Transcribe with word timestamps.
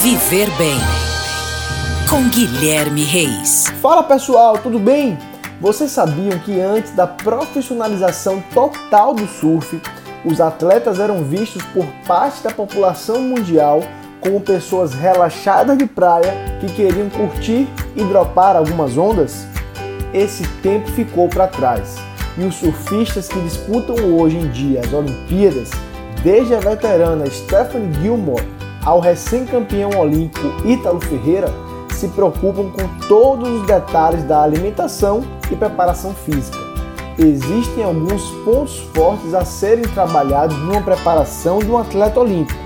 Viver 0.00 0.48
Bem 0.56 0.78
com 2.08 2.28
Guilherme 2.28 3.02
Reis. 3.02 3.64
Fala 3.82 4.04
pessoal, 4.04 4.56
tudo 4.56 4.78
bem? 4.78 5.18
Vocês 5.60 5.90
sabiam 5.90 6.38
que 6.38 6.60
antes 6.60 6.92
da 6.92 7.04
profissionalização 7.04 8.40
total 8.54 9.12
do 9.12 9.26
surf, 9.26 9.82
os 10.24 10.40
atletas 10.40 11.00
eram 11.00 11.24
vistos 11.24 11.64
por 11.74 11.84
parte 12.06 12.44
da 12.44 12.50
população 12.50 13.20
mundial 13.20 13.82
como 14.20 14.40
pessoas 14.40 14.94
relaxadas 14.94 15.76
de 15.76 15.86
praia 15.86 16.32
que 16.60 16.72
queriam 16.74 17.10
curtir 17.10 17.68
e 17.96 18.04
dropar 18.04 18.54
algumas 18.54 18.96
ondas? 18.96 19.48
Esse 20.14 20.46
tempo 20.62 20.88
ficou 20.92 21.28
para 21.28 21.48
trás 21.48 21.96
e 22.36 22.44
os 22.44 22.54
surfistas 22.54 23.26
que 23.26 23.40
disputam 23.40 23.96
hoje 24.16 24.36
em 24.36 24.48
dia 24.48 24.80
as 24.80 24.92
Olimpíadas, 24.92 25.70
desde 26.22 26.54
a 26.54 26.60
veterana 26.60 27.28
Stephanie 27.28 27.92
Gilmore 28.00 28.57
ao 28.88 29.00
recém-campeão 29.00 29.90
olímpico 29.98 30.46
Ítalo 30.64 30.98
Ferreira, 30.98 31.52
se 31.90 32.08
preocupam 32.08 32.70
com 32.70 33.06
todos 33.06 33.46
os 33.46 33.66
detalhes 33.66 34.24
da 34.24 34.42
alimentação 34.42 35.22
e 35.50 35.56
preparação 35.56 36.14
física. 36.14 36.56
Existem 37.18 37.84
alguns 37.84 38.30
pontos 38.46 38.78
fortes 38.94 39.34
a 39.34 39.44
serem 39.44 39.84
trabalhados 39.84 40.56
numa 40.56 40.80
preparação 40.80 41.58
de 41.58 41.70
um 41.70 41.76
atleta 41.76 42.18
olímpico. 42.18 42.58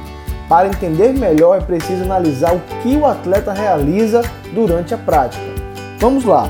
Para 0.49 0.69
entender 0.69 1.13
melhor, 1.13 1.59
é 1.59 1.61
preciso 1.61 2.05
analisar 2.05 2.55
o 2.55 2.61
que 2.83 2.95
o 2.95 3.05
atleta 3.05 3.53
realiza 3.53 4.23
durante 4.55 4.95
a 4.95 4.99
prática. 4.99 5.43
Vamos 5.99 6.25
lá! 6.25 6.49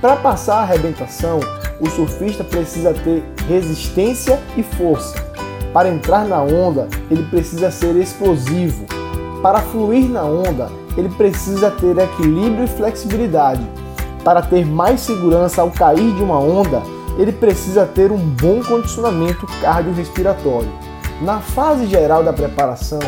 Para 0.00 0.16
passar 0.16 0.60
a 0.60 0.62
arrebentação, 0.62 1.40
o 1.78 1.90
surfista 1.90 2.42
precisa 2.42 2.94
ter 2.94 3.22
resistência 3.46 4.40
e 4.56 4.62
força. 4.62 5.14
Para 5.74 5.90
entrar 5.90 6.24
na 6.24 6.40
onda, 6.42 6.88
ele 7.10 7.24
precisa 7.24 7.70
ser 7.70 7.96
explosivo, 7.96 8.86
para 9.42 9.60
fluir 9.60 10.08
na 10.08 10.22
onda, 10.22 10.70
ele 10.96 11.08
precisa 11.08 11.70
ter 11.70 11.96
equilíbrio 11.96 12.64
e 12.64 12.68
flexibilidade. 12.68 13.66
Para 14.22 14.42
ter 14.42 14.66
mais 14.66 15.00
segurança 15.00 15.62
ao 15.62 15.70
cair 15.70 16.14
de 16.14 16.22
uma 16.22 16.38
onda, 16.38 16.82
ele 17.18 17.32
precisa 17.32 17.86
ter 17.86 18.12
um 18.12 18.18
bom 18.18 18.62
condicionamento 18.62 19.46
cardiorrespiratório. 19.60 20.70
Na 21.22 21.38
fase 21.38 21.86
geral 21.86 22.22
da 22.22 22.32
preparação, 22.32 22.98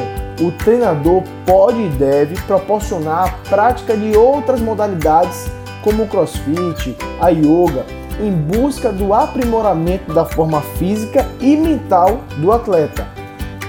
o 0.41 0.51
treinador 0.53 1.23
pode 1.47 1.83
e 1.83 1.89
deve 1.89 2.35
proporcionar 2.43 3.25
a 3.25 3.49
prática 3.49 3.97
de 3.97 4.17
outras 4.17 4.61
modalidades 4.61 5.51
como 5.83 6.05
o 6.05 6.09
crossfit, 6.09 6.97
a 7.21 7.29
yoga, 7.29 7.85
em 8.21 8.31
busca 8.31 8.93
do 8.93 9.13
aprimoramento 9.13 10.13
da 10.13 10.25
forma 10.25 10.61
física 10.79 11.27
e 11.41 11.57
mental 11.57 12.21
do 12.39 12.53
atleta. 12.53 13.07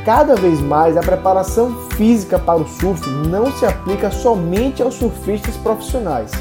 Cada 0.05 0.35
vez 0.35 0.59
mais 0.59 0.97
a 0.97 1.01
preparação 1.01 1.82
física 1.95 2.39
para 2.39 2.59
o 2.59 2.67
surf 2.67 3.07
não 3.27 3.51
se 3.51 3.65
aplica 3.65 4.11
somente 4.11 4.81
aos 4.81 4.95
surfistas 4.95 5.55
profissionais. 5.57 6.31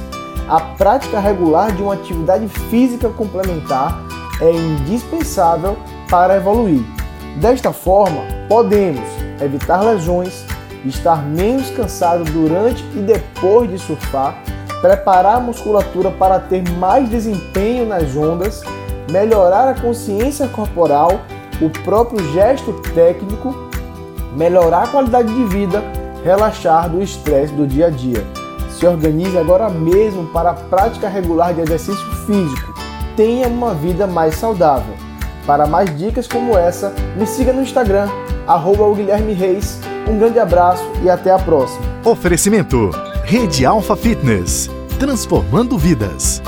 A 0.49 0.61
prática 0.61 1.21
regular 1.21 1.73
de 1.73 1.83
uma 1.83 1.95
atividade 1.95 2.49
física 2.49 3.09
complementar 3.09 4.03
é 4.41 4.51
indispensável 4.51 5.77
para 6.11 6.37
evoluir. 6.37 6.83
Desta 7.41 7.73
forma, 7.73 8.23
podemos 8.49 9.09
evitar 9.41 9.81
lesões, 9.83 10.45
estar 10.85 11.23
menos 11.23 11.71
cansado 11.71 12.25
durante 12.25 12.83
e 12.97 13.01
depois 13.01 13.71
de 13.71 13.79
surfar, 13.79 14.37
preparar 14.81 15.37
a 15.37 15.41
musculatura 15.41 16.11
para 16.11 16.41
ter 16.41 16.69
mais 16.73 17.09
desempenho 17.09 17.87
nas 17.87 18.15
ondas, 18.17 18.63
melhorar 19.11 19.69
a 19.69 19.81
consciência 19.81 20.49
corporal 20.49 21.21
o 21.61 21.71
próprio 21.85 22.33
gesto 22.33 22.73
técnico, 22.95 23.55
melhorar 24.37 24.85
a 24.85 24.89
qualidade 24.89 25.33
de 25.33 25.45
vida, 25.45 25.83
relaxar 26.25 26.89
do 26.89 27.03
estresse 27.03 27.53
do 27.53 27.67
dia 27.67 27.87
a 27.87 27.91
dia. 27.91 28.25
Se 28.71 28.87
organize 28.87 29.37
agora 29.39 29.69
mesmo 29.69 30.27
para 30.27 30.51
a 30.51 30.55
prática 30.55 31.09
regular 31.09 31.55
de 31.55 31.61
exercício 31.61 32.05
físico. 32.27 32.75
Tenha 33.17 33.47
uma 33.49 33.75
vida 33.75 34.07
mais 34.07 34.35
saudável. 34.35 34.95
Para 35.47 35.67
mais 35.67 35.97
dicas 35.97 36.27
como 36.27 36.57
essa, 36.57 36.95
me 37.17 37.27
siga 37.27 37.53
no 37.53 37.63
Instagram, 37.63 38.09
arroba 38.47 38.95
Guilherme 38.95 39.35
Reis. 39.35 39.81
Um 40.09 40.19
grande 40.19 40.39
abraço 40.39 40.85
e 41.03 41.11
até 41.11 41.31
a 41.31 41.39
próxima. 41.39 41.85
Oferecimento: 42.05 42.91
Rede 43.25 43.65
Alfa 43.65 43.95
Fitness 43.95 44.71
transformando 45.03 45.77
vidas. 45.77 46.42